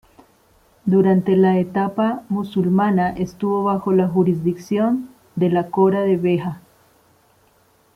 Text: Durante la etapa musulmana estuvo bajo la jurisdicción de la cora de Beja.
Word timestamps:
Durante 0.83 1.35
la 1.37 1.59
etapa 1.59 2.23
musulmana 2.27 3.11
estuvo 3.11 3.63
bajo 3.65 3.91
la 3.93 4.07
jurisdicción 4.07 5.11
de 5.35 5.51
la 5.51 5.67
cora 5.69 6.01
de 6.01 6.17
Beja. 6.17 6.59